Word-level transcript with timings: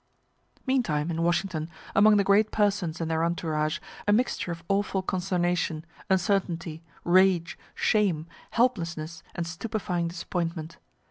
Meantime, 0.65 1.11
in 1.11 1.21
Washington, 1.21 1.69
among 1.93 2.17
the 2.17 2.23
great 2.23 2.49
persons 2.49 2.99
and 2.99 3.11
their 3.11 3.23
entourage, 3.23 3.77
a 4.07 4.11
mixture 4.11 4.51
of 4.51 4.63
awful 4.67 5.03
consternation, 5.03 5.85
uncertainty, 6.09 6.81
rage, 7.03 7.55
shame, 7.75 8.25
helplessness, 8.49 9.21
and 9.35 9.45
stupefying 9.45 10.07
disappointment. 10.07 10.79